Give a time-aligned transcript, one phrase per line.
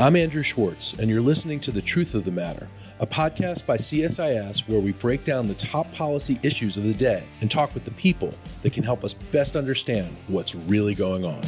[0.00, 2.66] I'm Andrew Schwartz, and you're listening to The Truth of the Matter,
[3.00, 7.22] a podcast by CSIS where we break down the top policy issues of the day
[7.42, 8.32] and talk with the people
[8.62, 11.42] that can help us best understand what's really going on.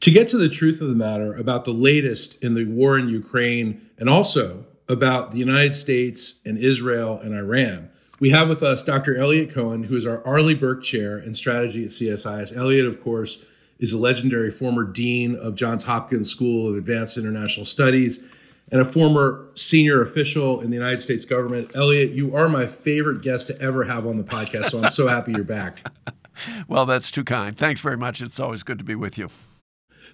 [0.00, 3.10] To get to the truth of the matter about the latest in the war in
[3.10, 8.82] Ukraine and also about the United States and Israel and Iran, we have with us
[8.82, 9.14] Dr.
[9.14, 12.56] Eliot Cohen, who is our Arleigh Burke Chair in Strategy at CSIS.
[12.56, 13.44] Eliot, of course,
[13.78, 18.24] is a legendary former dean of Johns Hopkins School of Advanced International Studies
[18.70, 21.70] and a former senior official in the United States government.
[21.74, 25.06] Eliot, you are my favorite guest to ever have on the podcast, so I'm so
[25.06, 25.86] happy you're back.
[26.68, 27.56] well, that's too kind.
[27.56, 28.20] Thanks very much.
[28.20, 29.28] It's always good to be with you.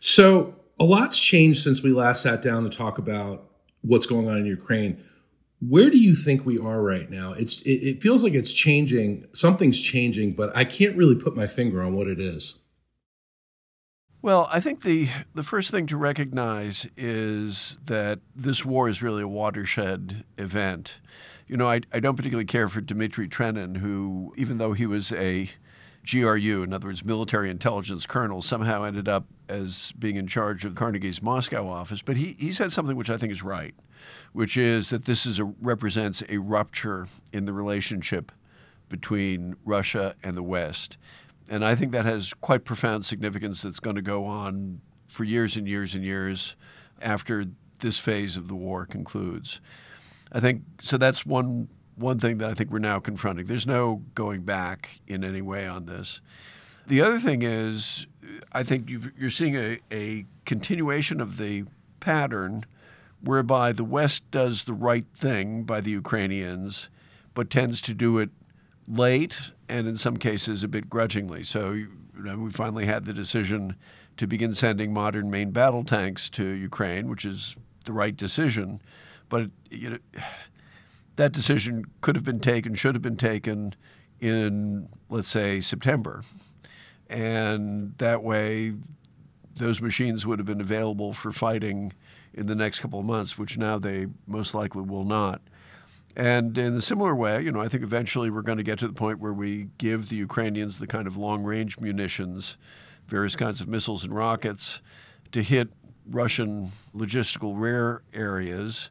[0.01, 3.49] So, a lot's changed since we last sat down to talk about
[3.83, 5.03] what's going on in Ukraine.
[5.61, 7.33] Where do you think we are right now?
[7.33, 9.27] It's it, it feels like it's changing.
[9.33, 12.59] Something's changing, but I can't really put my finger on what it is.
[14.25, 19.23] Well, I think the, the first thing to recognize is that this war is really
[19.23, 20.95] a watershed event.
[21.47, 25.13] You know, I, I don't particularly care for Dmitry Trenin, who, even though he was
[25.13, 25.51] a
[26.11, 30.75] GRU, in other words, military intelligence colonel, somehow ended up as being in charge of
[30.75, 32.01] Carnegie's Moscow office.
[32.01, 33.75] But he, he said something which I think is right,
[34.33, 38.33] which is that this is a, represents a rupture in the relationship
[38.89, 40.97] between Russia and the West.
[41.49, 45.57] And I think that has quite profound significance that's going to go on for years
[45.57, 46.57] and years and years
[47.03, 47.45] after
[47.81, 49.61] this phase of the war concludes.
[50.33, 53.47] I think so that's one one thing that I think we're now confronting.
[53.47, 56.21] There's no going back in any way on this.
[56.87, 58.07] The other thing is,
[58.53, 61.65] I think you are seeing a, a continuation of the
[62.01, 62.65] pattern
[63.23, 66.89] whereby the West does the right thing by the Ukrainians,
[67.33, 68.31] but tends to do it
[68.87, 69.37] late
[69.69, 71.43] and in some cases a bit grudgingly.
[71.43, 73.77] So you know, we finally had the decision
[74.17, 78.81] to begin sending modern main battle tanks to Ukraine, which is the right decision.
[79.29, 79.99] But you know,
[81.17, 83.75] that decision could have been taken, should have been taken
[84.21, 86.23] in, let's say, September.
[87.09, 88.75] And that way,
[89.57, 91.93] those machines would have been available for fighting
[92.33, 95.41] in the next couple of months, which now they most likely will not.
[96.17, 98.87] And in a similar way, you know, I think eventually we're going to get to
[98.87, 102.57] the point where we give the Ukrainians the kind of long range munitions,
[103.07, 104.81] various kinds of missiles and rockets
[105.33, 105.71] to hit
[106.09, 108.91] Russian logistical rare areas.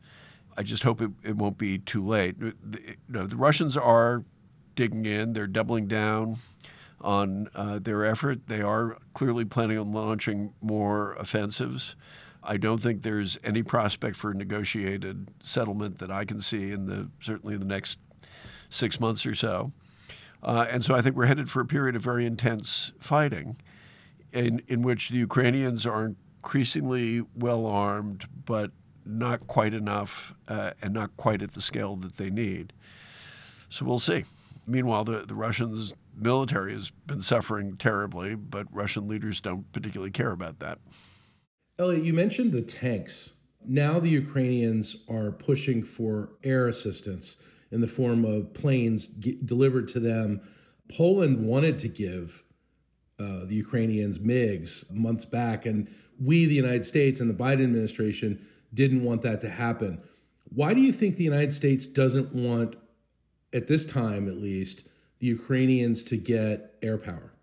[0.58, 2.40] I just hope it, it won't be too late.
[2.40, 4.24] The, you know, the Russians are
[4.76, 6.38] digging in, they're doubling down
[7.00, 8.48] on uh, their effort.
[8.48, 11.96] They are clearly planning on launching more offensives.
[12.44, 16.86] I don't think there's any prospect for a negotiated settlement that I can see in
[16.88, 18.00] the certainly in the next
[18.70, 19.72] six months or so.
[20.42, 23.58] Uh, and so I think we're headed for a period of very intense fighting,
[24.34, 28.72] in in which the Ukrainians are increasingly well armed, but
[29.06, 32.74] not quite enough, uh, and not quite at the scale that they need.
[33.70, 34.26] So we'll see.
[34.66, 40.32] Meanwhile, the, the Russians military has been suffering terribly, but Russian leaders don't particularly care
[40.32, 40.80] about that.
[41.80, 43.32] Eliot, you mentioned the tanks.
[43.66, 47.38] Now the Ukrainians are pushing for air assistance
[47.72, 50.42] in the form of planes delivered to them.
[50.88, 52.44] Poland wanted to give
[53.20, 55.88] uh, the Ukrainians MiGs months back, and
[56.22, 60.02] we, the United States, and the Biden administration didn't want that to happen.
[60.50, 62.76] Why do you think the United States doesn't want,
[63.52, 64.84] at this time at least,
[65.20, 67.34] the Ukrainians to get air power?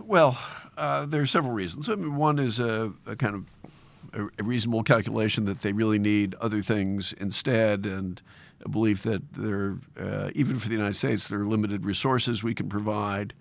[0.00, 0.38] Well,
[0.76, 1.88] uh, there are several reasons.
[1.88, 6.34] I mean, one is a, a kind of a, reasonable calculation that they really need
[6.40, 8.20] other things instead, and
[8.64, 12.54] a belief that there, uh, even for the United States, there are limited resources we
[12.54, 13.34] can provide.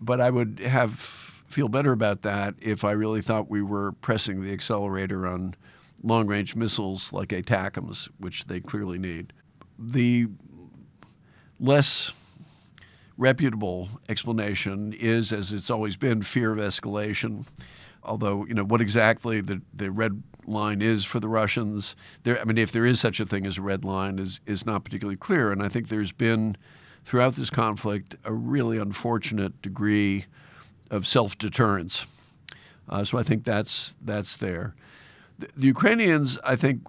[0.00, 0.92] But I would have
[1.46, 5.54] feel better about that if I really thought we were pressing the accelerator on
[6.02, 9.32] long-range missiles like ATACMS, which they clearly need.
[9.78, 10.26] The
[11.58, 12.12] less
[13.16, 17.46] reputable explanation is, as it's always been, fear of escalation.
[18.02, 22.44] Although, you know, what exactly the, the red line is for the Russians, there, I
[22.44, 25.16] mean, if there is such a thing as a red line, is, is not particularly
[25.16, 25.50] clear.
[25.50, 26.56] And I think there's been,
[27.04, 30.26] throughout this conflict, a really unfortunate degree
[30.90, 32.06] of self deterrence.
[32.88, 34.74] Uh, so I think that's, that's there.
[35.38, 36.82] The, the Ukrainians, I think,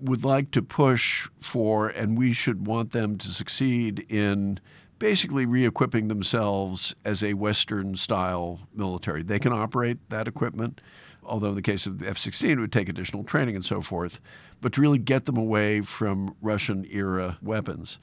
[0.00, 4.60] would like to push for, and we should want them to succeed in
[5.02, 9.24] basically re equipping themselves as a Western style military.
[9.24, 10.80] They can operate that equipment,
[11.24, 13.80] although in the case of the F 16, it would take additional training and so
[13.80, 14.20] forth,
[14.60, 17.98] but to really get them away from Russian era weapons.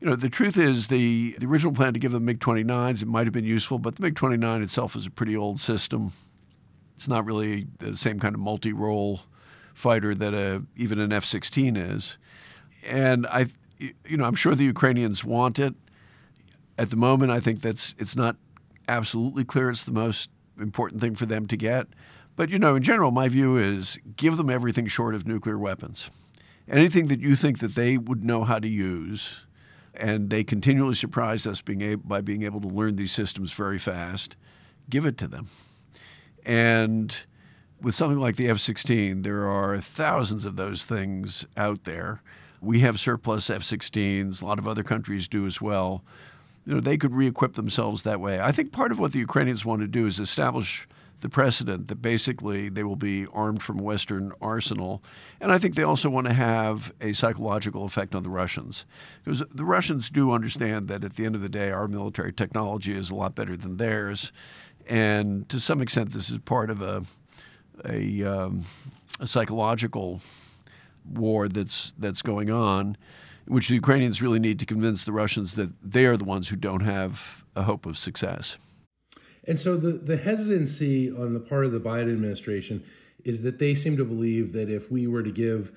[0.00, 3.08] You know, the truth is the, the original plan to give them MiG 29s, it
[3.08, 6.14] might have been useful, but the MiG 29 itself is a pretty old system.
[6.94, 9.20] It's not really the same kind of multi-role
[9.74, 12.16] fighter that a, even an F-16 is.
[12.86, 13.48] And I,
[13.78, 15.74] you know, I'm sure the Ukrainians want it.
[16.78, 18.36] At the moment, I think that's it's not
[18.88, 20.30] absolutely clear it's the most
[20.60, 21.88] important thing for them to get.
[22.36, 26.10] But you know, in general, my view is give them everything short of nuclear weapons.
[26.68, 29.46] Anything that you think that they would know how to use,
[29.94, 34.36] and they continually surprise us being by being able to learn these systems very fast,
[34.90, 35.48] give it to them.
[36.44, 37.14] And
[37.80, 42.22] with something like the F 16, there are thousands of those things out there.
[42.60, 46.04] We have surplus F 16s, a lot of other countries do as well.
[46.66, 48.40] You know, they could re equip themselves that way.
[48.40, 50.86] I think part of what the Ukrainians want to do is establish
[51.20, 55.02] the precedent that basically they will be armed from Western arsenal.
[55.40, 58.84] And I think they also want to have a psychological effect on the Russians.
[59.24, 62.94] Because the Russians do understand that at the end of the day, our military technology
[62.94, 64.30] is a lot better than theirs.
[64.86, 67.04] And to some extent, this is part of a,
[67.88, 68.64] a, um,
[69.18, 70.20] a psychological
[71.10, 72.96] war that's, that's going on,
[73.46, 76.56] which the Ukrainians really need to convince the Russians that they are the ones who
[76.56, 78.58] don't have a hope of success.
[79.44, 82.84] And so the, the hesitancy on the part of the Biden administration
[83.24, 85.72] is that they seem to believe that if we were to give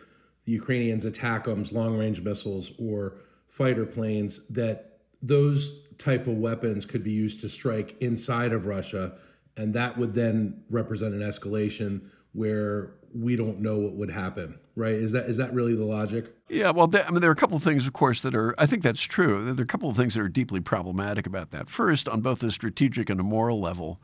[0.45, 3.17] the Ukrainians ATACMS, long range missiles, or
[3.47, 9.13] fighter planes, that those type of weapons could be used to strike inside of Russia,
[9.57, 12.01] and that would then represent an escalation
[12.33, 14.93] where we don't know what would happen, right?
[14.93, 16.33] Is that is that really the logic?
[16.47, 18.55] Yeah, well, I mean, there are a couple of things, of course, that are.
[18.57, 19.43] I think that's true.
[19.43, 21.69] There are a couple of things that are deeply problematic about that.
[21.69, 23.99] First, on both a strategic and a moral level.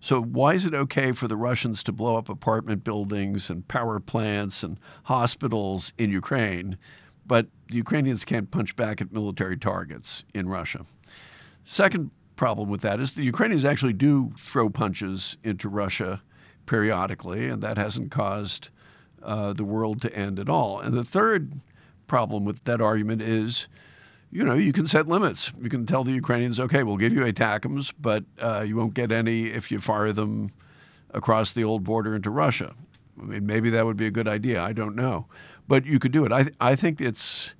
[0.00, 3.98] So, why is it okay for the Russians to blow up apartment buildings and power
[3.98, 6.76] plants and hospitals in Ukraine,
[7.26, 10.84] but the Ukrainians can't punch back at military targets in Russia?
[11.64, 16.22] Second problem with that is the Ukrainians actually do throw punches into Russia
[16.66, 18.68] periodically, and that hasn't caused
[19.22, 20.80] uh, the world to end at all.
[20.80, 21.52] And the third
[22.06, 23.68] problem with that argument is,
[24.30, 25.52] you know, you can set limits.
[25.60, 29.10] You can tell the Ukrainians, okay, we'll give you ATACMS, but uh, you won't get
[29.10, 30.50] any if you fire them
[31.10, 32.74] across the old border into Russia.
[33.20, 34.62] I mean, maybe that would be a good idea.
[34.62, 35.26] I don't know,
[35.66, 36.32] but you could do it.
[36.32, 37.54] I th- I think it's,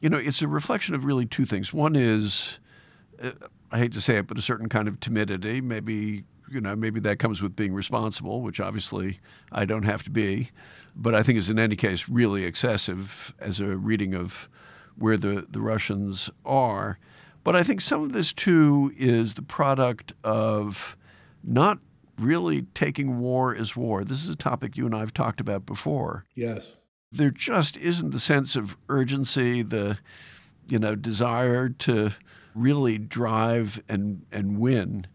[0.00, 1.72] you know, it's a reflection of really two things.
[1.72, 2.58] One is,
[3.22, 3.30] uh,
[3.70, 7.00] I hate to say it, but a certain kind of timidity, maybe you know, maybe
[7.00, 9.20] that comes with being responsible, which obviously
[9.50, 10.50] I don't have to be.
[10.94, 14.48] But I think is in any case really excessive as a reading of
[14.96, 16.98] where the, the Russians are.
[17.44, 20.96] But I think some of this too is the product of
[21.42, 21.78] not
[22.18, 24.04] really taking war as war.
[24.04, 26.26] This is a topic you and I have talked about before.
[26.34, 26.76] Yes.
[27.10, 29.98] There just isn't the sense of urgency, the
[30.68, 32.12] you know, desire to
[32.54, 35.06] really drive and and win.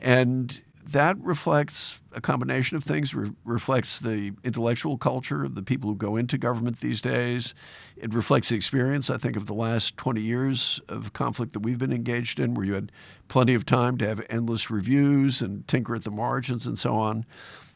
[0.00, 3.14] And that reflects a combination of things.
[3.14, 7.52] Re- reflects the intellectual culture of the people who go into government these days.
[7.96, 11.78] It reflects the experience, I think, of the last 20 years of conflict that we've
[11.78, 12.90] been engaged in, where you had
[13.28, 17.26] plenty of time to have endless reviews and tinker at the margins and so on.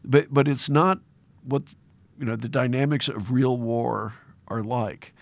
[0.02, 1.00] But but it's not
[1.44, 1.64] what
[2.18, 4.14] you know the dynamics of real war
[4.48, 5.12] are like.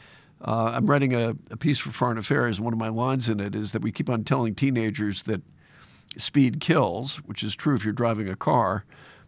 [0.43, 2.61] Uh, I'm writing a, a piece for Foreign Affairs.
[2.61, 5.43] One of my lines in it is that we keep on telling teenagers that
[6.17, 8.85] speed kills, which is true if you're driving a car,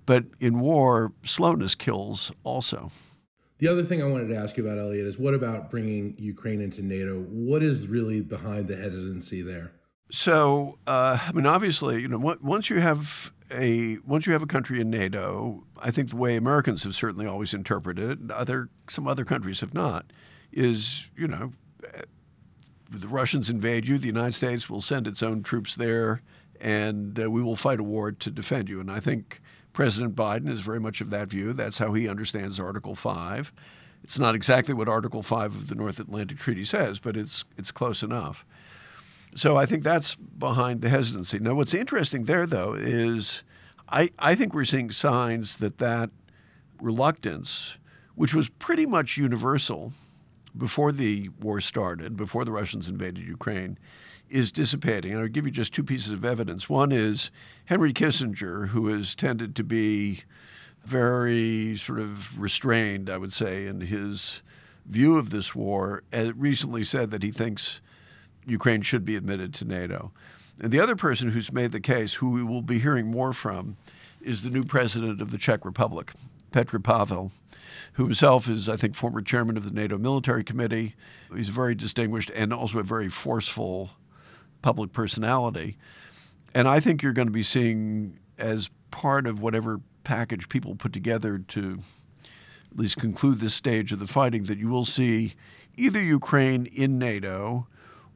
[0.06, 2.90] but in war, slowness kills also.
[3.58, 6.60] The other thing I wanted to ask you about, Eliot, is what about bringing Ukraine
[6.60, 7.20] into NATO?
[7.20, 9.70] What is really behind the hesitancy there?
[10.10, 14.46] So, uh, I mean, obviously, you know, once you have a once you have a
[14.46, 18.68] country in NATO, I think the way Americans have certainly always interpreted it, and other
[18.90, 20.12] some other countries have not,
[20.52, 21.52] is you know,
[22.90, 26.20] the Russians invade you, the United States will send its own troops there
[26.62, 28.80] and uh, we will fight a war to defend you.
[28.80, 29.42] And I think
[29.72, 31.52] President Biden is very much of that view.
[31.52, 33.52] That's how he understands Article 5.
[34.04, 37.72] It's not exactly what Article 5 of the North Atlantic Treaty says, but it's, it's
[37.72, 38.46] close enough.
[39.34, 41.38] So I think that's behind the hesitancy.
[41.38, 43.42] Now, what's interesting there, though, is
[43.88, 46.10] I, I think we're seeing signs that that
[46.80, 47.78] reluctance,
[48.14, 49.92] which was pretty much universal
[50.56, 53.78] before the war started, before the Russians invaded Ukraine,
[54.32, 55.12] is dissipating.
[55.12, 56.68] And I'll give you just two pieces of evidence.
[56.68, 57.30] One is
[57.66, 60.22] Henry Kissinger, who has tended to be
[60.84, 64.42] very sort of restrained, I would say, in his
[64.86, 67.80] view of this war, recently said that he thinks
[68.46, 70.12] Ukraine should be admitted to NATO.
[70.58, 73.76] And the other person who's made the case, who we will be hearing more from,
[74.20, 76.12] is the new president of the Czech Republic,
[76.52, 77.32] Petr Pavel,
[77.94, 80.94] who himself is, I think, former chairman of the NATO Military Committee.
[81.34, 83.90] He's very distinguished and also a very forceful
[84.62, 85.76] public personality.
[86.54, 90.92] And I think you're going to be seeing, as part of whatever package people put
[90.92, 91.78] together to
[92.70, 95.34] at least conclude this stage of the fighting, that you will see
[95.76, 97.66] either Ukraine in NATO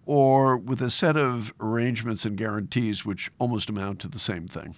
[0.07, 4.75] or with a set of arrangements and guarantees which almost amount to the same thing.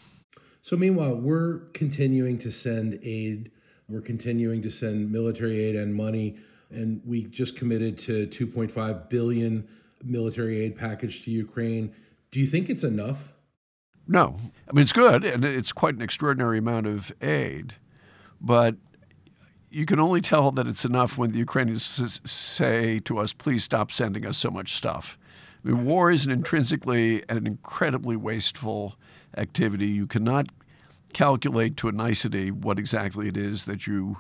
[0.63, 3.51] So, meanwhile, we're continuing to send aid,
[3.89, 6.37] we're continuing to send military aid and money,
[6.71, 9.69] and we just committed to 2.5 billion
[10.03, 11.95] military aid package to Ukraine.
[12.31, 13.33] Do you think it's enough?
[14.07, 14.37] No.
[14.69, 17.75] I mean, it's good, and it's quite an extraordinary amount of aid,
[18.41, 18.77] but
[19.71, 23.93] you can only tell that it's enough when the Ukrainians say to us, please stop
[23.93, 25.19] sending us so much stuff.
[25.65, 28.97] I mean, war is an intrinsically an incredibly wasteful
[29.37, 29.89] activity.
[29.89, 30.47] You cannot
[31.13, 34.19] calculate to a nicety what exactly it is that you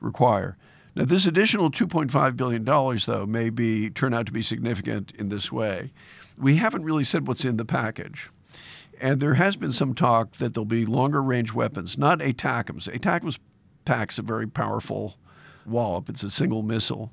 [0.00, 0.56] require.
[0.98, 5.52] Now, this additional $2.5 billion, though, may be, turn out to be significant in this
[5.52, 5.92] way.
[6.36, 8.30] We haven't really said what's in the package.
[9.00, 12.92] And there has been some talk that there'll be longer range weapons, not ATACMS.
[12.92, 13.38] ATACMS
[13.84, 15.14] packs a very powerful
[15.64, 16.08] wallop.
[16.08, 17.12] It's a single missile.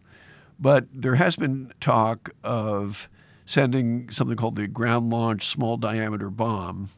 [0.60, 3.08] But there has been talk of
[3.46, 6.90] sending something called the ground launch small diameter bomb,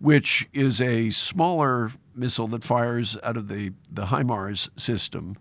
[0.00, 5.36] which is a smaller missile that fires out of the, the HIMARS system.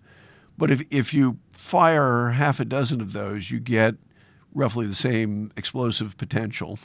[0.57, 3.95] But if, if you fire half a dozen of those, you get
[4.53, 6.79] roughly the same explosive potential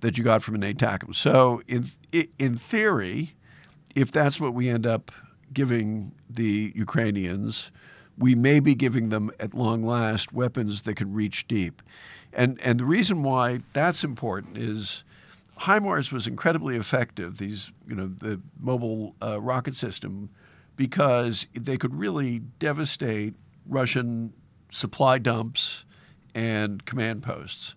[0.00, 1.14] that you got from an ATACMS.
[1.14, 1.86] So, in,
[2.38, 3.34] in theory,
[3.94, 5.10] if that's what we end up
[5.52, 7.70] giving the Ukrainians,
[8.16, 11.82] we may be giving them at long last weapons that can reach deep.
[12.32, 15.04] And, and the reason why that's important is
[15.60, 20.30] HIMARS was incredibly effective, these, you know, the mobile uh, rocket system,
[20.78, 23.34] because they could really devastate
[23.66, 24.32] Russian
[24.70, 25.84] supply dumps
[26.34, 27.74] and command posts.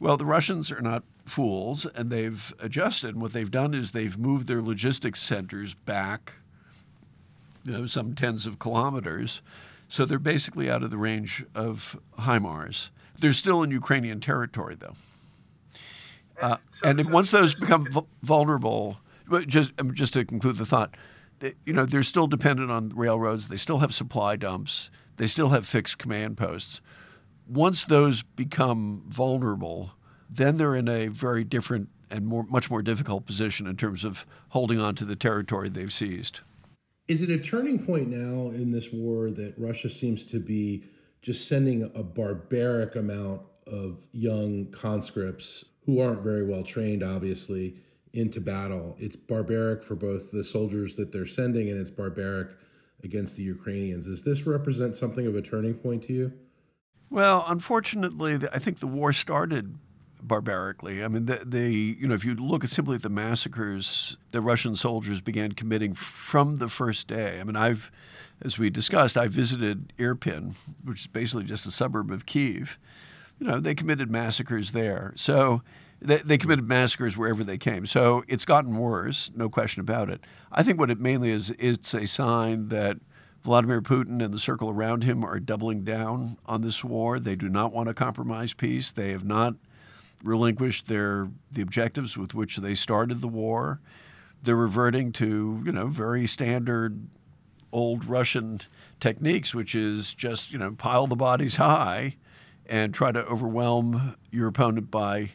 [0.00, 3.10] Well, the Russians are not fools, and they've adjusted.
[3.10, 6.34] And what they've done is they've moved their logistics centers back
[7.64, 9.40] you know, some tens of kilometers.
[9.88, 12.90] So they're basically out of the range of HIMARS.
[13.20, 14.94] They're still in Ukrainian territory, though.
[16.40, 17.86] Uh, and if, once those become
[18.20, 18.98] vulnerable,
[19.46, 20.96] just um, just to conclude the thought,
[21.42, 23.48] they, you know they're still dependent on railroads.
[23.48, 24.90] They still have supply dumps.
[25.16, 26.80] They still have fixed command posts.
[27.46, 29.92] Once those become vulnerable,
[30.30, 34.24] then they're in a very different and more, much more difficult position in terms of
[34.50, 36.40] holding on to the territory they've seized.
[37.08, 40.84] Is it a turning point now in this war that Russia seems to be
[41.20, 47.76] just sending a barbaric amount of young conscripts who aren't very well trained, obviously,
[48.12, 48.96] into battle?
[48.98, 52.48] It's barbaric for both the soldiers that they're sending and it's barbaric
[53.02, 54.06] against the Ukrainians.
[54.06, 56.32] Does this represent something of a turning point to you?
[57.10, 59.78] Well, unfortunately, I think the war started
[60.22, 61.02] barbarically.
[61.02, 64.76] I mean, the, the, you know if you look simply at the massacres the Russian
[64.76, 67.40] soldiers began committing from the first day.
[67.40, 67.90] I mean, I've,
[68.40, 70.54] as we discussed, I visited Irpin,
[70.84, 72.78] which is basically just a suburb of Kiev.
[73.38, 75.12] You know, they committed massacres there.
[75.16, 75.62] So
[76.02, 77.86] they, they committed massacres wherever they came.
[77.86, 80.20] So it's gotten worse, no question about it.
[80.50, 82.98] I think what it mainly is, it's a sign that.
[83.44, 87.18] Vladimir Putin and the circle around him are doubling down on this war.
[87.18, 88.92] They do not want to compromise peace.
[88.92, 89.56] They have not
[90.22, 93.80] relinquished their the objectives with which they started the war.
[94.42, 97.08] They're reverting to you know very standard
[97.72, 98.60] old Russian
[99.00, 102.16] techniques, which is just you know pile the bodies high
[102.66, 105.30] and try to overwhelm your opponent by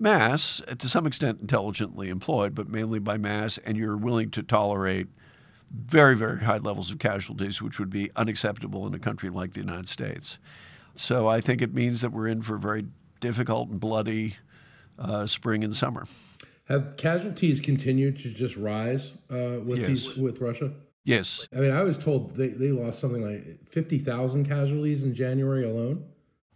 [0.00, 5.08] mass, to some extent intelligently employed, but mainly by mass, and you're willing to tolerate
[5.70, 9.60] very, very high levels of casualties, which would be unacceptable in a country like the
[9.60, 10.38] United States.
[10.94, 12.86] So I think it means that we're in for a very
[13.20, 14.36] difficult and bloody
[14.98, 16.06] uh, spring and summer.
[16.64, 19.88] Have casualties continued to just rise uh, with yes.
[19.88, 20.72] these, with Russia?
[21.04, 21.48] Yes.
[21.56, 26.04] I mean, I was told they, they lost something like 50,000 casualties in January alone.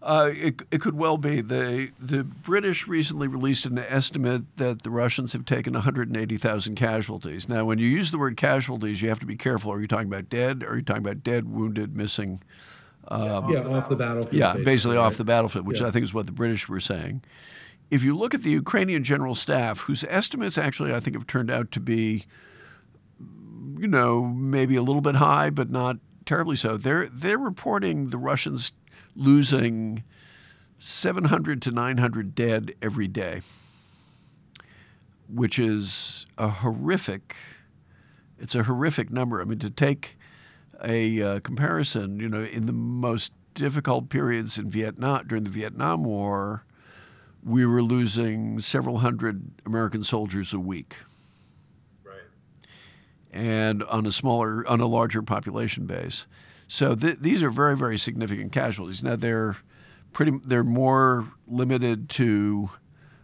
[0.02, 1.40] Uh, it, it could well be.
[1.40, 7.48] The, the British recently released an estimate that the Russians have taken 180,000 casualties.
[7.48, 9.72] Now, when you use the word casualties, you have to be careful.
[9.72, 10.64] Are you talking about dead?
[10.64, 12.42] Or are you talking about dead, wounded, missing?
[13.08, 14.32] Um, yeah, off the battlefield.
[14.32, 15.86] Yeah, basically, basically off the battlefield, which yeah.
[15.86, 17.22] I think is what the British were saying.
[17.90, 21.50] If you look at the Ukrainian general staff, whose estimates actually I think have turned
[21.50, 22.24] out to be,
[23.78, 28.18] you know, maybe a little bit high, but not terribly so, they're they're reporting the
[28.18, 28.72] Russians
[29.14, 30.04] losing
[30.78, 33.42] 700 to 900 dead every day,
[35.28, 37.36] which is a horrific.
[38.38, 39.40] It's a horrific number.
[39.40, 40.18] I mean, to take
[40.82, 46.04] a uh, comparison, you know, in the most difficult periods in Vietnam during the Vietnam
[46.04, 46.64] War,
[47.44, 50.96] we were losing several hundred American soldiers a week.
[52.04, 52.16] Right.
[53.30, 56.26] and on a smaller, on a larger population base.
[56.72, 59.02] So th- these are very, very significant casualties.
[59.02, 59.56] Now they're
[60.14, 62.70] pretty, they're more limited to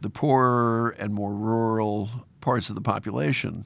[0.03, 2.11] the poorer and more rural
[2.43, 3.65] parts of the population,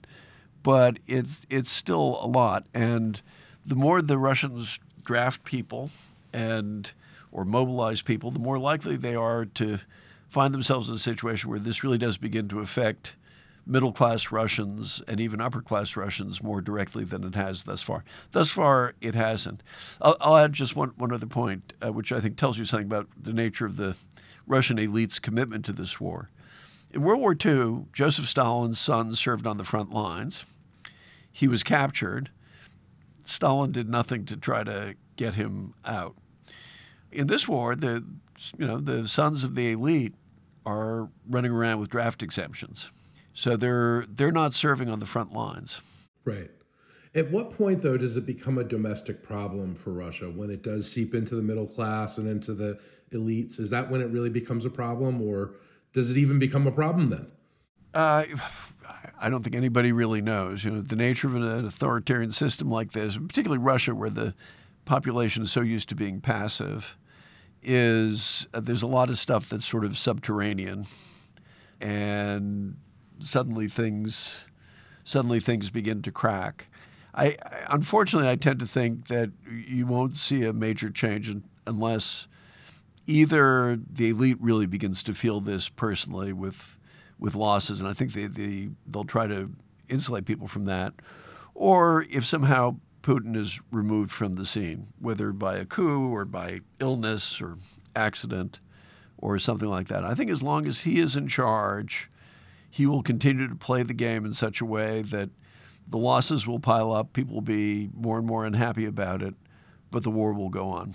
[0.62, 2.64] but it's it's still a lot.
[2.72, 3.20] And
[3.66, 5.90] the more the Russians draft people
[6.32, 6.92] and
[7.32, 9.80] or mobilize people, the more likely they are to
[10.28, 13.16] find themselves in a situation where this really does begin to affect
[13.66, 18.04] middle class Russians and even upper class Russians more directly than it has thus far.
[18.32, 19.62] Thus far, it hasn't.
[20.00, 22.86] I'll, I'll add just one, one other point, uh, which I think tells you something
[22.86, 23.96] about the nature of the
[24.46, 26.30] Russian elite's commitment to this war.
[26.92, 30.44] In World War II, Joseph Stalin's son served on the front lines.
[31.30, 32.30] He was captured.
[33.24, 36.16] Stalin did nothing to try to get him out.
[37.10, 38.04] In this war, the
[38.58, 40.14] you know the sons of the elite
[40.66, 42.90] are running around with draft exemptions.
[43.34, 45.80] So they're they're not serving on the front lines.
[46.24, 46.50] Right.
[47.14, 50.90] At what point though does it become a domestic problem for Russia when it does
[50.90, 52.78] seep into the middle class and into the
[53.12, 53.58] elites?
[53.58, 55.56] Is that when it really becomes a problem or
[55.92, 57.26] does it even become a problem then?
[57.94, 58.24] Uh,
[59.20, 60.64] I don't think anybody really knows.
[60.64, 64.34] You know, the nature of an authoritarian system like this, particularly Russia, where the
[64.84, 66.96] population is so used to being passive,
[67.62, 70.86] is uh, there's a lot of stuff that's sort of subterranean,
[71.80, 72.76] and
[73.22, 74.46] suddenly things
[75.04, 76.68] suddenly things begin to crack.
[77.14, 77.36] I,
[77.68, 81.34] unfortunately I tend to think that you won't see a major change
[81.66, 82.28] unless
[83.06, 86.78] either the elite really begins to feel this personally with
[87.18, 89.50] with losses, and I think they, they they'll try to
[89.88, 90.94] insulate people from that,
[91.54, 96.60] or if somehow Putin is removed from the scene, whether by a coup or by
[96.80, 97.58] illness or
[97.94, 98.60] accident
[99.18, 100.04] or something like that.
[100.04, 102.10] I think as long as he is in charge,
[102.72, 105.28] he will continue to play the game in such a way that
[105.86, 109.34] the losses will pile up, people will be more and more unhappy about it,
[109.90, 110.94] but the war will go on.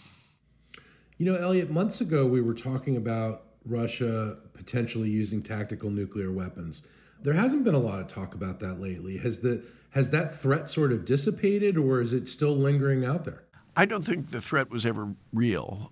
[1.17, 6.81] You know, Eliot, months ago we were talking about Russia potentially using tactical nuclear weapons.
[7.21, 9.17] There hasn't been a lot of talk about that lately.
[9.17, 13.43] Has the has that threat sort of dissipated or is it still lingering out there?
[13.75, 15.91] I don't think the threat was ever real.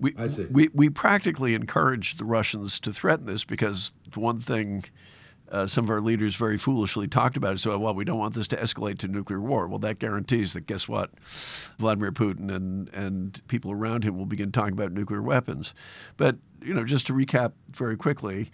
[0.00, 0.46] We, I see.
[0.46, 4.84] We, we practically encouraged the Russians to threaten this because the one thing
[5.50, 8.48] uh, some of our leaders very foolishly talked about is, well, we don't want this
[8.48, 9.66] to escalate to nuclear war.
[9.66, 11.10] Well, that guarantees that, guess what?
[11.78, 15.74] Vladimir Putin and, and people around him will begin talking about nuclear weapons.
[16.16, 18.50] But, you know, just to recap very quickly,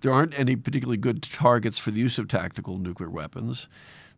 [0.00, 3.68] there aren't any particularly good targets for the use of tactical nuclear weapons.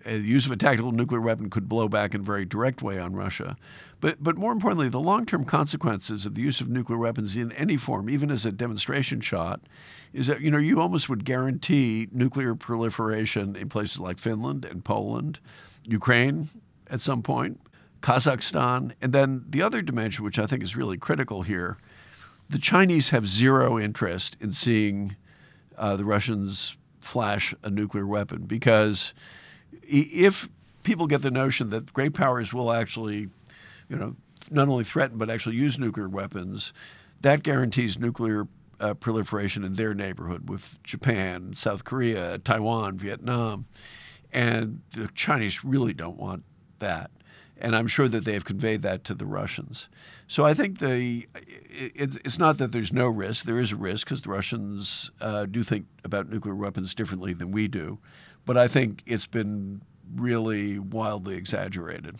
[0.04, 2.82] Uh, the use of a tactical nuclear weapon could blow back in a very direct
[2.82, 3.56] way on Russia.
[4.00, 7.52] But, but more importantly, the long term consequences of the use of nuclear weapons in
[7.52, 9.60] any form, even as a demonstration shot,
[10.12, 14.84] is that you know you almost would guarantee nuclear proliferation in places like Finland and
[14.84, 15.38] Poland,
[15.84, 16.48] Ukraine
[16.90, 17.60] at some point,
[18.02, 21.78] Kazakhstan, and then the other dimension, which I think is really critical here,
[22.50, 25.16] the Chinese have zero interest in seeing
[25.78, 29.14] uh, the Russians flash a nuclear weapon because
[29.82, 30.48] if
[30.82, 33.28] people get the notion that great powers will actually,
[33.88, 34.16] you know,
[34.50, 36.72] not only threaten but actually use nuclear weapons,
[37.22, 38.46] that guarantees nuclear
[38.80, 43.66] uh, proliferation in their neighborhood with Japan, South Korea, Taiwan, Vietnam.
[44.32, 46.42] And the Chinese really don't want
[46.80, 47.10] that.
[47.58, 49.88] And I'm sure that they have conveyed that to the Russians.
[50.26, 51.28] So I think the
[51.70, 53.44] it's not that there's no risk.
[53.44, 57.52] There is a risk because the Russians uh, do think about nuclear weapons differently than
[57.52, 57.98] we do.
[58.44, 59.82] But I think it's been
[60.14, 62.16] really wildly exaggerated.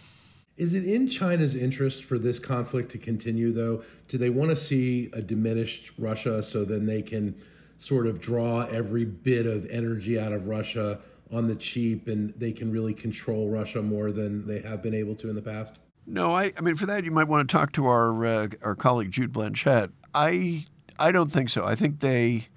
[0.57, 3.83] Is it in China's interest for this conflict to continue, though?
[4.09, 7.35] Do they want to see a diminished Russia so then they can
[7.79, 11.01] sort of draw every bit of energy out of Russia
[11.33, 15.17] on the cheap and they can really control Russia more than they have been able
[15.17, 15.79] to in the past?
[16.07, 18.75] No, I, I mean, for that, you might want to talk to our, uh, our
[18.75, 19.91] colleague Jude Blanchette.
[20.15, 20.67] I,
[20.99, 21.65] I don't think so.
[21.65, 22.49] I think they,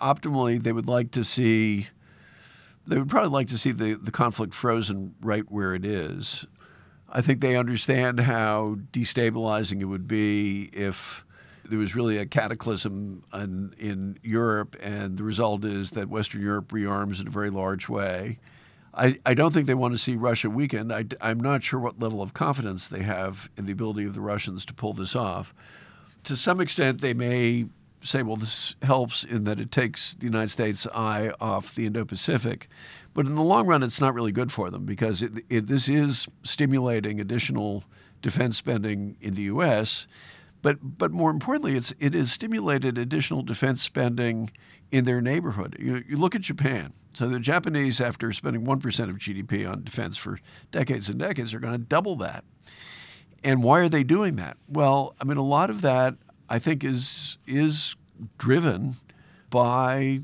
[0.00, 1.88] optimally, they would like to see
[2.86, 6.46] they would probably like to see the, the conflict frozen right where it is.
[7.08, 11.24] I think they understand how destabilizing it would be if
[11.64, 16.72] there was really a cataclysm in, in Europe, and the result is that Western Europe
[16.72, 18.38] rearms in a very large way.
[18.94, 20.92] I, I don't think they want to see Russia weakened.
[20.92, 24.20] I, I'm not sure what level of confidence they have in the ability of the
[24.20, 25.54] Russians to pull this off.
[26.24, 27.66] To some extent, they may
[28.02, 32.04] say, well, this helps in that it takes the United States' eye off the Indo
[32.04, 32.68] Pacific.
[33.14, 35.88] But in the long run, it's not really good for them because it, it, this
[35.88, 37.84] is stimulating additional
[38.22, 40.06] defense spending in the U.S.
[40.62, 44.52] But but more importantly, it's it has stimulated additional defense spending
[44.90, 45.76] in their neighborhood.
[45.78, 46.92] You, you look at Japan.
[47.14, 50.38] So the Japanese, after spending one percent of GDP on defense for
[50.70, 52.44] decades and decades, are going to double that.
[53.44, 54.56] And why are they doing that?
[54.68, 56.14] Well, I mean, a lot of that
[56.52, 57.96] I think is is
[58.36, 58.96] driven
[59.48, 60.20] by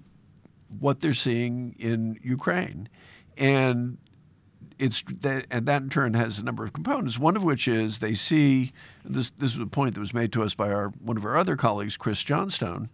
[0.78, 2.90] what they're seeing in Ukraine,
[3.38, 3.96] and
[4.78, 7.18] it's that, and that in turn has a number of components.
[7.18, 8.72] One of which is they see
[9.06, 9.30] this.
[9.30, 11.56] This was a point that was made to us by our one of our other
[11.56, 12.90] colleagues, Chris Johnstone,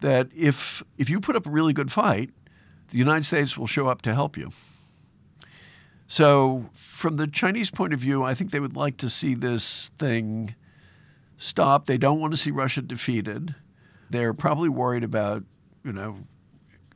[0.00, 2.30] that if if you put up a really good fight,
[2.88, 4.48] the United States will show up to help you.
[6.06, 9.90] So, from the Chinese point of view, I think they would like to see this
[9.98, 10.54] thing
[11.38, 11.86] stop.
[11.86, 13.54] They don't want to see Russia defeated.
[14.10, 15.44] They're probably worried about,
[15.82, 16.18] you know,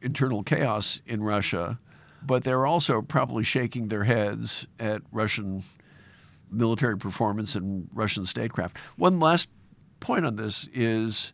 [0.02, 1.78] internal chaos in Russia,
[2.22, 5.62] but they're also probably shaking their heads at Russian
[6.50, 8.76] military performance and Russian statecraft.
[8.96, 9.48] One last
[10.00, 11.32] point on this is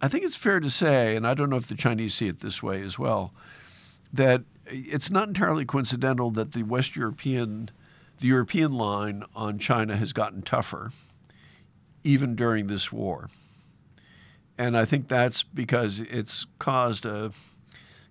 [0.00, 2.40] I think it's fair to say, and I don't know if the Chinese see it
[2.40, 3.32] this way as well,
[4.12, 7.70] that it's not entirely coincidental that the West European,
[8.20, 10.90] the European line on China has gotten tougher,
[12.04, 13.28] even during this war.
[14.56, 17.32] And I think that's because it's caused a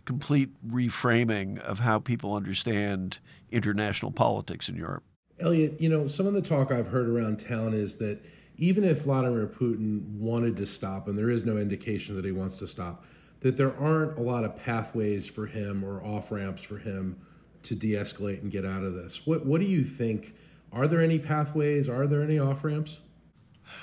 [0.06, 3.20] complete reframing of how people understand
[3.52, 5.04] international politics in Europe.
[5.40, 8.24] Eliot, you know, some of the talk I've heard around town is that
[8.58, 12.60] even if Vladimir Putin wanted to stop, and there is no indication that he wants
[12.60, 13.06] to stop,
[13.40, 17.20] that there aren't a lot of pathways for him or off ramps for him
[17.64, 19.26] to de escalate and get out of this.
[19.26, 20.36] What, what do you think?
[20.72, 21.90] Are there any pathways?
[21.90, 23.00] Are there any off ramps?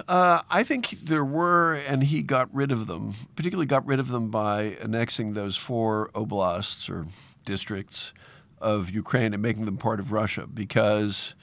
[0.08, 3.14] Uh, I think there were, and he got rid of them.
[3.36, 7.06] Particularly, got rid of them by annexing those four oblasts or
[7.44, 8.12] districts
[8.60, 10.46] of Ukraine and making them part of Russia.
[10.46, 11.34] Because,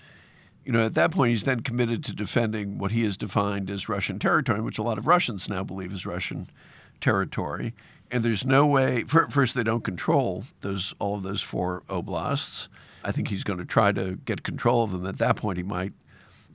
[0.66, 3.90] you know, at that point, he's then committed to defending what he has defined as
[3.90, 6.50] Russian territory, which a lot of Russians now believe is Russian
[7.00, 7.74] territory
[8.12, 9.04] and there's no way.
[9.04, 12.68] First, they don't control those all of those four oblasts.
[13.04, 15.06] I think he's going to try to get control of them.
[15.06, 15.94] At that point, he might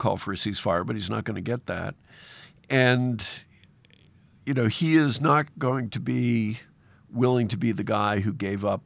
[0.03, 1.95] call for a ceasefire, but he's not going to get that.
[2.69, 3.25] And
[4.45, 6.59] you know, he is not going to be
[7.09, 8.81] willing to be the guy who gave up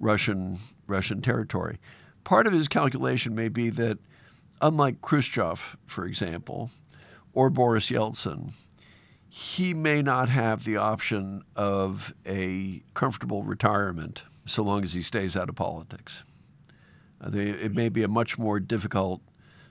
[0.00, 1.78] Russian Russian territory.
[2.24, 3.98] Part of his calculation may be that,
[4.60, 6.70] unlike Khrushchev, for example,
[7.32, 8.52] or Boris Yeltsin,
[9.28, 15.36] he may not have the option of a comfortable retirement so long as he stays
[15.36, 16.24] out of politics.
[17.20, 19.20] Uh, it may be a much more difficult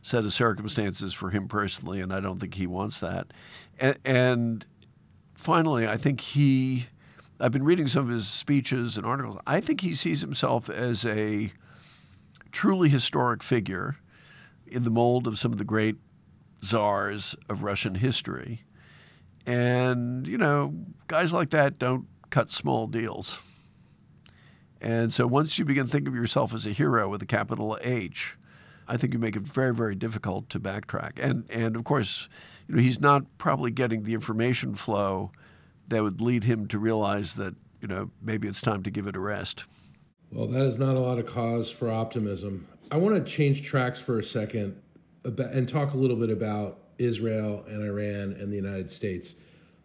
[0.03, 3.33] set of circumstances for him personally, and I don't think he wants that.
[3.79, 4.65] And, and
[5.33, 6.85] finally, I think he,
[7.39, 9.39] I've been reading some of his speeches and articles.
[9.47, 11.51] I think he sees himself as a
[12.51, 13.97] truly historic figure
[14.67, 15.95] in the mold of some of the great
[16.63, 18.63] czars of Russian history
[19.45, 20.73] and, you know,
[21.07, 23.39] guys like that don't cut small deals.
[24.81, 28.37] And so once you begin thinking of yourself as a hero with a capital H,
[28.87, 31.19] I think you make it very, very difficult to backtrack.
[31.21, 32.29] And and of course,
[32.67, 35.31] you know, he's not probably getting the information flow
[35.87, 39.15] that would lead him to realize that, you know, maybe it's time to give it
[39.15, 39.65] a rest.
[40.31, 42.67] Well, that is not a lot of cause for optimism.
[42.89, 44.81] I want to change tracks for a second
[45.23, 49.35] and talk a little bit about Israel and Iran and the United States.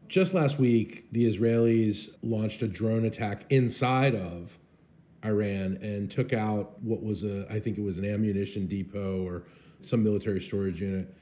[0.09, 4.59] Just last week, the Israelis launched a drone attack inside of
[5.25, 9.45] Iran and took out what was a, I think it was an ammunition depot or
[9.81, 11.15] some military storage unit.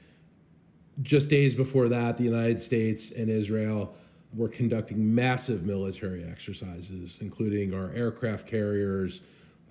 [1.01, 3.95] Just days before that, the United States and Israel
[4.33, 9.21] were conducting massive military exercises, including our aircraft carriers.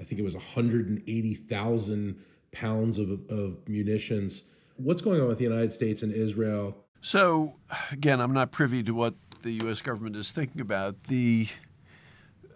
[0.01, 4.43] I think it was 180,000 pounds of, of munitions
[4.79, 6.77] What's going on with the United States and Israel?
[7.01, 7.55] So,
[7.91, 9.81] again, I'm not privy to what the U.S.
[9.81, 11.05] government is thinking about.
[11.05, 11.49] The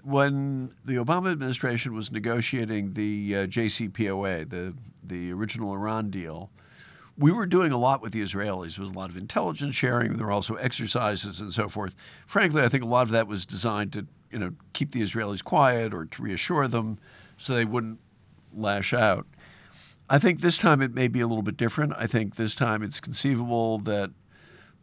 [0.03, 6.51] when the Obama administration was negotiating the uh, JCPOA, the the original Iran deal,
[7.19, 8.77] we were doing a lot with the Israelis.
[8.77, 10.17] There was a lot of intelligence sharing.
[10.17, 11.97] There were also exercises and so forth.
[12.27, 15.43] Frankly, I think a lot of that was designed to you know keep the Israelis
[15.43, 16.99] quiet or to reassure them
[17.37, 17.99] so they wouldn't
[18.55, 19.27] lash out.
[20.09, 21.93] I think this time it may be a little bit different.
[21.97, 24.11] I think this time it's conceivable that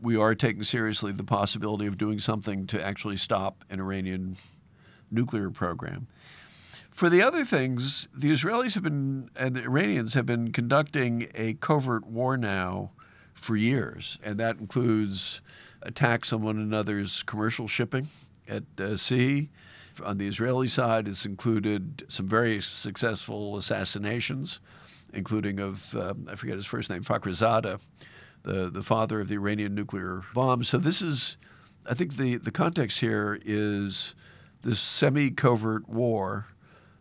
[0.01, 4.37] we are taking seriously the possibility of doing something to actually stop an Iranian
[5.11, 6.07] nuclear program.
[6.91, 11.53] For the other things, the Israelis have been and the Iranians have been conducting a
[11.55, 12.91] covert war now
[13.33, 15.41] for years, and that includes
[15.83, 18.07] attacks on one another's commercial shipping
[18.47, 19.49] at uh, sea.
[20.03, 24.59] On the Israeli side, it's included some very successful assassinations
[25.13, 27.79] including of, um, I forget his first name, Fakhrizadeh,
[28.43, 30.63] the, the father of the Iranian nuclear bomb.
[30.63, 31.37] So this is,
[31.85, 34.15] I think the, the context here is
[34.67, 36.45] this semi covert war,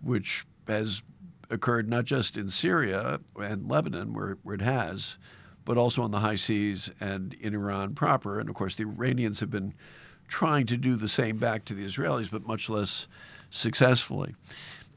[0.01, 1.03] which has
[1.51, 5.19] occurred not just in Syria and Lebanon, where, where it has,
[5.65, 8.39] but also on the high seas and in Iran proper.
[8.39, 9.75] And of course, the Iranians have been
[10.29, 13.09] trying to do the same back to the Israelis, but much less
[13.51, 14.37] successfully.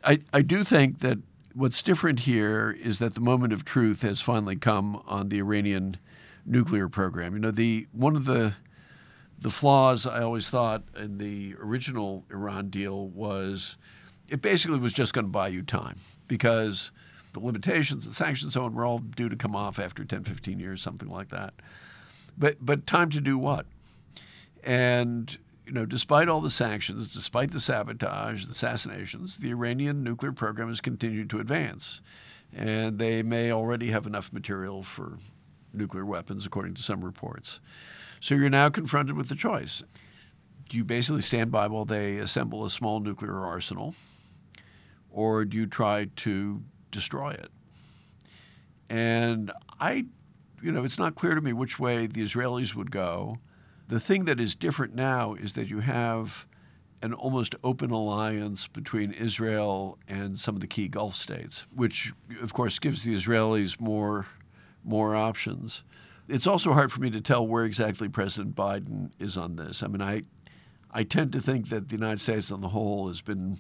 [0.04, 1.18] I, I do think that
[1.56, 5.98] what's different here is that the moment of truth has finally come on the Iranian
[6.46, 7.34] nuclear program.
[7.34, 8.54] You know, the one of the
[9.42, 13.78] the flaws I always thought in the original Iran deal was
[14.28, 15.98] it basically was just going to buy you time
[16.28, 16.92] because
[17.34, 20.60] the limitations, the sanctions, so on, were all due to come off after 10, 15
[20.60, 21.54] years, something like that.
[22.38, 23.66] But but time to do what?
[24.64, 30.32] And you know, despite all the sanctions, despite the sabotage, the assassinations, the Iranian nuclear
[30.32, 32.02] program has continued to advance.
[32.52, 35.20] And they may already have enough material for
[35.72, 37.60] nuclear weapons, according to some reports.
[38.20, 39.84] So you're now confronted with the choice.
[40.70, 43.96] Do you basically stand by while they assemble a small nuclear arsenal,
[45.10, 47.50] or do you try to destroy it?
[48.90, 50.06] And I,
[50.62, 53.38] you know, it's not clear to me which way the Israelis would go.
[53.88, 56.46] The thing that is different now is that you have
[57.02, 62.54] an almost open alliance between Israel and some of the key Gulf states, which of
[62.54, 64.28] course gives the Israelis more
[64.84, 65.84] more options.
[66.30, 69.82] It's also hard for me to tell where exactly President Biden is on this.
[69.84, 70.24] I mean, I
[70.92, 73.58] I tend to think that the United States on the whole has been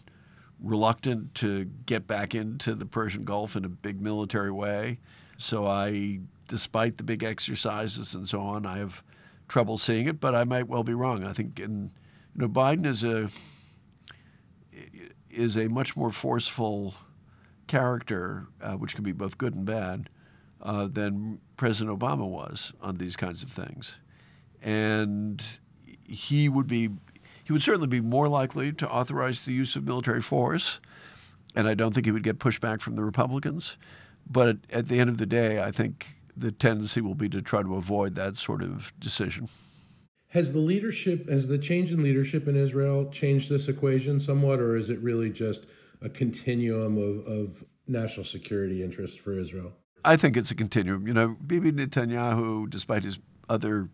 [0.60, 5.00] reluctant to get back into the Persian Gulf in a big military way.
[5.38, 9.04] So I despite the big exercises and so on, I have
[9.48, 11.24] trouble seeing it, but I might well be wrong.
[11.24, 11.92] I think in,
[12.36, 13.30] you know Biden is a
[15.30, 16.96] is a much more forceful
[17.68, 20.10] character, uh, which can be both good and bad,
[20.62, 24.00] uh, than President Obama was on these kinds of things,
[24.62, 25.44] and
[26.04, 26.90] he would be
[27.44, 30.80] he would certainly be more likely to authorize the use of military force,
[31.56, 33.78] and I don't think he would get pushback from the Republicans.
[34.30, 37.42] But at, at the end of the day, I think the tendency will be to
[37.42, 39.50] try to avoid that sort of decision.
[40.30, 44.76] Has the leadership, has the change in leadership in Israel changed this equation somewhat, or
[44.76, 45.62] is it really just
[46.02, 49.74] a continuum of, of national security interests for Israel?
[50.04, 51.08] I think it's a continuum.
[51.08, 53.90] You know, Bibi Netanyahu, despite his other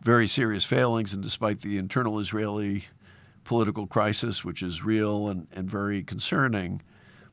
[0.00, 2.84] very serious failings and despite the internal Israeli
[3.44, 6.82] political crisis, which is real and, and very concerning,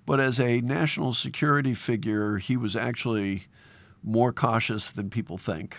[0.05, 3.43] but as a national security figure, he was actually
[4.03, 5.77] more cautious than people think,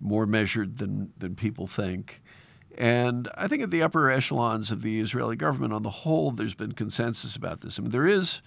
[0.00, 2.22] more measured than, than people think.
[2.78, 6.54] And I think at the upper echelons of the Israeli government, on the whole, there's
[6.54, 7.78] been consensus about this.
[7.78, 8.40] I mean, there is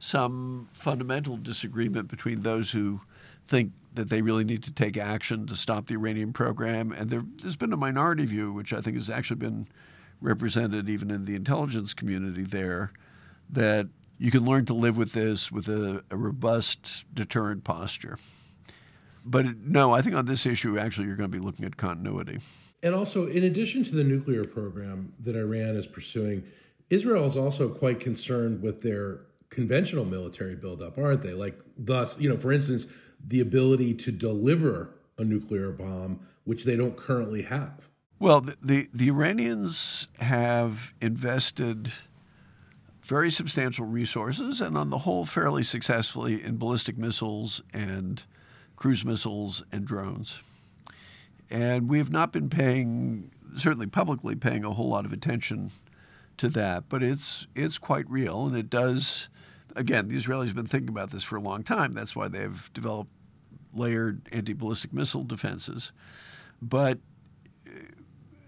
[0.00, 3.00] some fundamental disagreement between those who
[3.46, 7.22] think that they really need to take action to stop the Iranian program, and there,
[7.42, 9.66] has been a minority view, which I think has actually been
[10.20, 12.92] represented even in the intelligence community there,
[13.50, 18.18] that you can learn to live with this with a, a robust deterrent posture.
[19.24, 22.38] But no, I think on this issue, actually, you're going to be looking at continuity.
[22.82, 26.44] And also, in addition to the nuclear program that Iran is pursuing,
[26.88, 31.34] Israel is also quite concerned with their conventional military buildup, aren't they?
[31.34, 32.86] Like, thus, you know, for instance,
[33.26, 37.90] the ability to deliver a nuclear bomb, which they don't currently have.
[38.18, 41.92] Well, the, the, the Iranians have invested
[43.02, 48.24] very substantial resources and, on the whole, fairly successfully in ballistic missiles and
[48.76, 50.40] cruise missiles and drones.
[51.50, 55.72] And we have not been paying, certainly publicly, paying a whole lot of attention
[56.36, 59.28] to that, but it's it's quite real, and it does.
[59.76, 61.92] Again, the Israelis have been thinking about this for a long time.
[61.92, 63.10] That's why they've developed
[63.72, 65.92] layered anti-ballistic missile defenses.
[66.60, 66.98] But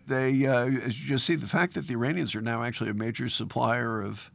[0.06, 2.94] they, uh, as you just see, the fact that the Iranians are now actually a
[2.94, 4.30] major supplier of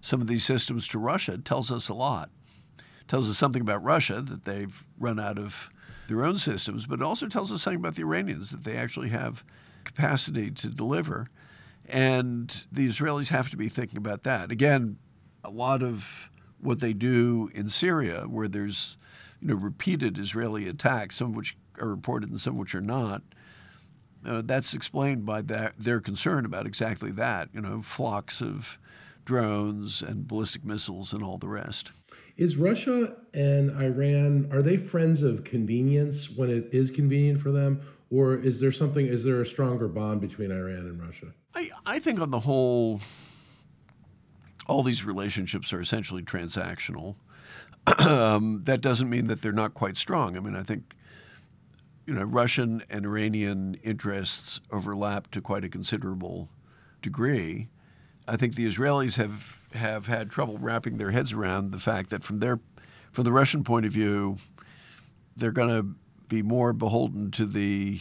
[0.00, 2.30] some of these systems to Russia tells us a lot.
[2.78, 5.70] It tells us something about Russia that they've run out of
[6.08, 9.10] their own systems, but it also tells us something about the Iranians that they actually
[9.10, 9.44] have
[9.84, 11.26] capacity to deliver.
[11.88, 14.50] And the Israelis have to be thinking about that.
[14.50, 14.98] Again,
[15.44, 18.96] a lot of what they do in Syria, where there's
[19.40, 22.80] you know repeated Israeli attacks, some of which are reported and some of which are
[22.80, 23.22] not,
[24.24, 27.48] uh, that's explained by that, their concern about exactly that.
[27.54, 28.78] You know, flocks of
[29.24, 31.92] drones and ballistic missiles and all the rest.
[32.36, 37.82] Is Russia and Iran are they friends of convenience when it is convenient for them
[38.10, 41.26] or is there something is there a stronger bond between Iran and Russia?
[41.54, 43.00] I, I think on the whole
[44.66, 47.16] all these relationships are essentially transactional.
[47.98, 50.36] um, that doesn't mean that they're not quite strong.
[50.36, 50.94] I mean, I think
[52.06, 56.48] you know, Russian and Iranian interests overlap to quite a considerable
[57.02, 57.68] degree.
[58.26, 62.24] I think the Israelis have have had trouble wrapping their heads around the fact that
[62.24, 62.58] from their
[63.12, 64.36] from the Russian point of view,
[65.36, 65.94] they're going to
[66.28, 68.00] be more beholden to the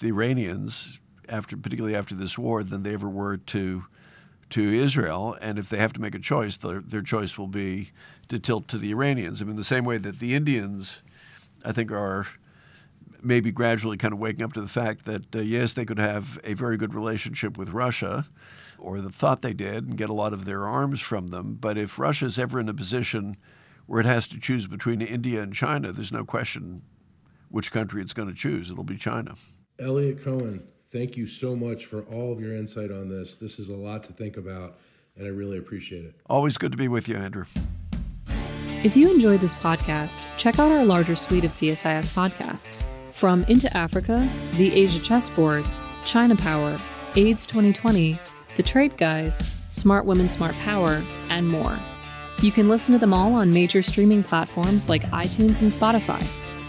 [0.00, 3.84] the Iranians after particularly after this war than they ever were to
[4.50, 5.36] to Israel.
[5.40, 7.90] And if they have to make a choice, their, their choice will be
[8.28, 9.40] to tilt to the Iranians.
[9.40, 11.02] I mean, the same way that the Indians,
[11.64, 12.26] I think, are
[13.22, 16.38] maybe gradually kind of waking up to the fact that uh, yes, they could have
[16.44, 18.26] a very good relationship with Russia,
[18.78, 21.58] or the thought they did, and get a lot of their arms from them.
[21.60, 23.36] But if Russia is ever in a position
[23.86, 26.82] where it has to choose between India and China, there's no question
[27.50, 28.70] which country it's going to choose.
[28.70, 29.34] It'll be China.
[29.78, 33.36] Eliot Cohen, thank you so much for all of your insight on this.
[33.36, 34.78] This is a lot to think about,
[35.16, 36.14] and I really appreciate it.
[36.26, 37.44] Always good to be with you, Andrew.
[38.82, 42.88] If you enjoyed this podcast, check out our larger suite of CSIS podcasts.
[43.12, 45.66] From Into Africa, The Asia Chessboard,
[46.06, 46.80] China Power,
[47.14, 48.18] AIDS 2020,
[48.56, 51.78] The Trade Guys, Smart Women, Smart Power, and more.
[52.40, 56.26] You can listen to them all on major streaming platforms like iTunes and Spotify.